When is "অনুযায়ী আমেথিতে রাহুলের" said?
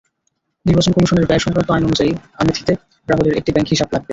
1.87-3.37